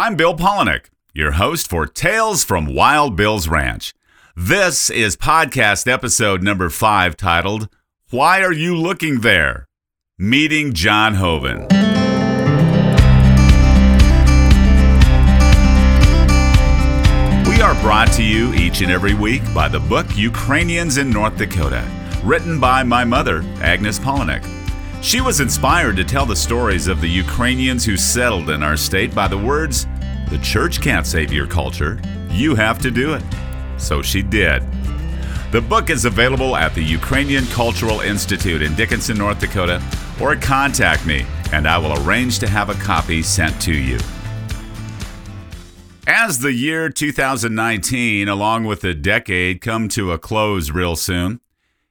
[0.00, 3.94] I'm Bill Polinick, your host for Tales from Wild Bill's Ranch.
[4.36, 7.68] This is podcast episode number five titled,
[8.10, 9.66] Why Are You Looking There?
[10.16, 11.62] Meeting John Hoeven.
[17.48, 21.36] We are brought to you each and every week by the book Ukrainians in North
[21.36, 21.84] Dakota,
[22.22, 24.44] written by my mother, Agnes Polinick.
[25.00, 29.14] She was inspired to tell the stories of the Ukrainians who settled in our state
[29.14, 29.86] by the words,
[30.28, 32.00] The church can't save your culture,
[32.30, 33.22] you have to do it.
[33.78, 34.62] So she did.
[35.52, 39.82] The book is available at the Ukrainian Cultural Institute in Dickinson, North Dakota,
[40.20, 43.98] or contact me and I will arrange to have a copy sent to you.
[46.06, 51.40] As the year 2019, along with the decade, come to a close real soon,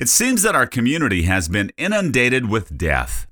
[0.00, 3.26] it seems that our community has been inundated with death.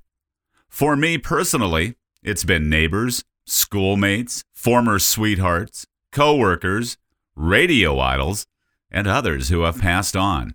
[0.67, 6.97] For me personally, it's been neighbors, schoolmates, former sweethearts, coworkers,
[7.35, 8.45] radio idols,
[8.91, 10.53] and others who have passed on.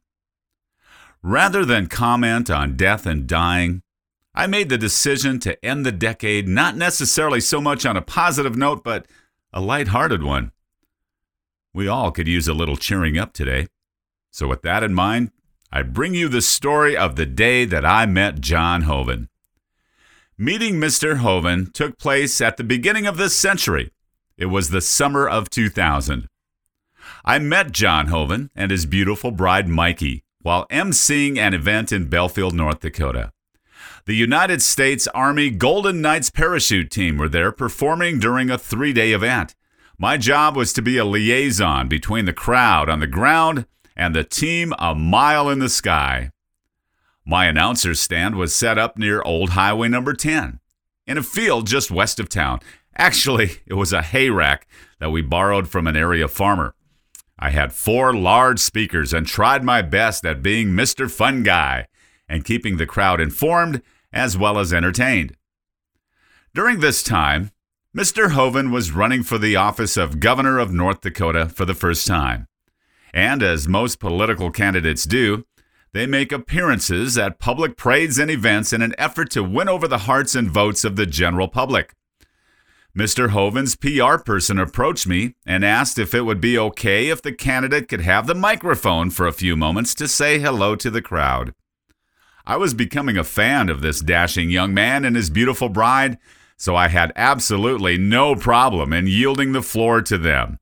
[1.20, 3.82] Rather than comment on death and dying,
[4.36, 8.56] I made the decision to end the decade not necessarily so much on a positive
[8.56, 9.06] note, but
[9.52, 10.52] a light-hearted one.
[11.72, 13.66] We all could use a little cheering up today.
[14.30, 15.32] So, with that in mind,
[15.76, 19.28] I bring you the story of the day that I met John Hoeven.
[20.38, 21.16] Meeting Mr.
[21.16, 23.90] Hoeven took place at the beginning of this century.
[24.38, 26.28] It was the summer of 2000.
[27.24, 32.54] I met John Hoeven and his beautiful bride Mikey while emceeing an event in Belfield,
[32.54, 33.32] North Dakota.
[34.04, 39.10] The United States Army Golden Knights parachute team were there performing during a three day
[39.10, 39.56] event.
[39.98, 44.24] My job was to be a liaison between the crowd on the ground and the
[44.24, 46.30] team a mile in the sky.
[47.24, 50.60] My announcer's stand was set up near Old Highway number 10
[51.06, 52.60] in a field just west of town.
[52.96, 54.66] Actually, it was a hay rack
[54.98, 56.74] that we borrowed from an area farmer.
[57.38, 61.10] I had four large speakers and tried my best at being Mr.
[61.10, 61.88] Fun Guy
[62.28, 65.36] and keeping the crowd informed as well as entertained.
[66.54, 67.50] During this time,
[67.96, 68.30] Mr.
[68.30, 72.46] Hoeven was running for the office of Governor of North Dakota for the first time.
[73.14, 75.46] And as most political candidates do,
[75.92, 79.98] they make appearances at public parades and events in an effort to win over the
[79.98, 81.94] hearts and votes of the general public.
[82.98, 83.30] Mr.
[83.30, 87.88] Hoeven's PR person approached me and asked if it would be okay if the candidate
[87.88, 91.54] could have the microphone for a few moments to say hello to the crowd.
[92.44, 96.18] I was becoming a fan of this dashing young man and his beautiful bride,
[96.56, 100.58] so I had absolutely no problem in yielding the floor to them.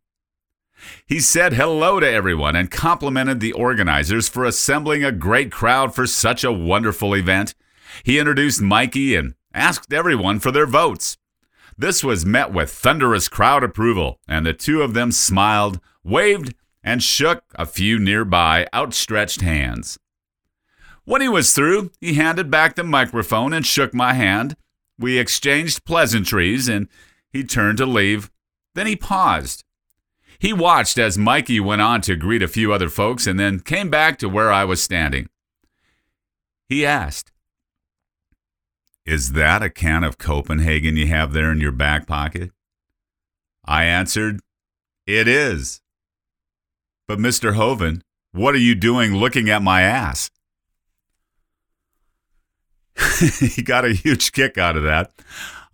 [1.07, 6.07] He said hello to everyone and complimented the organizers for assembling a great crowd for
[6.07, 7.55] such a wonderful event.
[8.05, 11.19] He introduced Mikey and asked everyone for their votes.
[11.77, 16.55] This was met with thunderous crowd approval, and the two of them smiled, waved,
[16.85, 19.99] and shook a few nearby outstretched hands.
[21.05, 24.57] When he was through, he handed back the microphone and shook my hand.
[24.99, 26.89] We exchanged pleasantries and
[27.33, 28.31] he turned to leave.
[28.75, 29.65] Then he paused.
[30.43, 33.91] He watched as Mikey went on to greet a few other folks and then came
[33.91, 35.29] back to where I was standing.
[36.69, 37.31] He asked,
[39.07, 42.51] Is that a can of Copenhagen you have there in your back pocket?
[43.65, 44.41] I answered,
[45.07, 45.81] It is.
[47.07, 47.55] But, Mr.
[47.55, 50.29] Hoeven, what are you doing looking at my ass?
[53.39, 55.13] he got a huge kick out of that.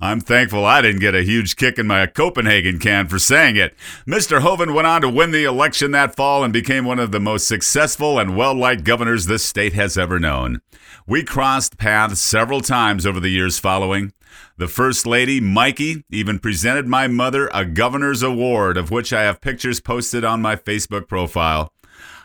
[0.00, 3.75] I'm thankful I didn't get a huge kick in my Copenhagen can for saying it.
[4.06, 4.42] Mr.
[4.42, 7.48] Hoeven went on to win the election that fall and became one of the most
[7.48, 10.60] successful and well liked governors this state has ever known.
[11.04, 14.12] We crossed paths several times over the years following.
[14.56, 19.41] The First Lady, Mikey, even presented my mother a governor's award, of which I have
[19.41, 21.72] pictures posted on my Facebook profile.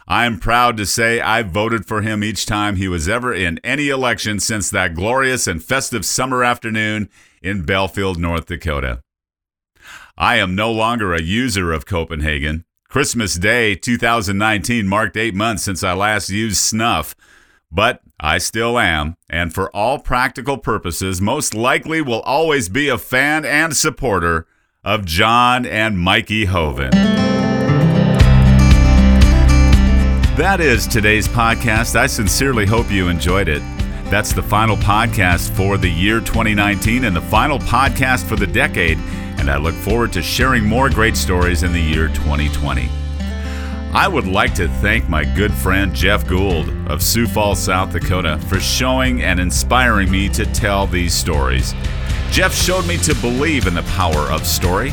[0.07, 3.59] I am proud to say I voted for him each time he was ever in
[3.63, 7.09] any election since that glorious and festive summer afternoon
[7.41, 9.01] in Belfield, North Dakota.
[10.17, 12.65] I am no longer a user of Copenhagen.
[12.89, 17.15] Christmas Day 2019 marked eight months since I last used snuff,
[17.71, 22.99] but I still am, and for all practical purposes, most likely will always be a
[22.99, 24.45] fan and supporter
[24.83, 27.22] of John and Mikey Hoeven.
[30.35, 31.95] That is today's podcast.
[31.95, 33.61] I sincerely hope you enjoyed it.
[34.05, 38.97] That's the final podcast for the year 2019 and the final podcast for the decade.
[39.37, 42.89] And I look forward to sharing more great stories in the year 2020.
[43.93, 48.39] I would like to thank my good friend Jeff Gould of Sioux Falls, South Dakota,
[48.49, 51.75] for showing and inspiring me to tell these stories.
[52.31, 54.91] Jeff showed me to believe in the power of story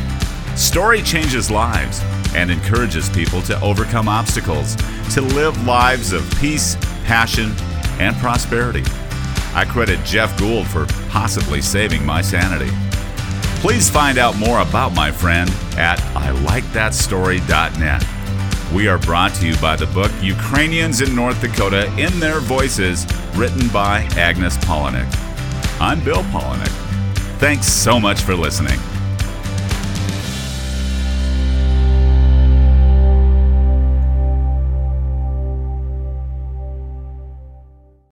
[0.55, 2.03] Story changes lives
[2.35, 4.77] and encourages people to overcome obstacles,
[5.15, 7.53] to live lives of peace, passion,
[7.99, 8.82] and prosperity.
[9.55, 12.71] I credit Jeff Gould for possibly saving my sanity.
[13.61, 18.05] Please find out more about my friend at ilikethatstory.net.
[18.73, 23.05] We are brought to you by the book Ukrainians in North Dakota in Their Voices,
[23.35, 25.09] written by Agnes Polinick.
[25.81, 26.71] I'm Bill Polinick.
[27.38, 28.79] Thanks so much for listening.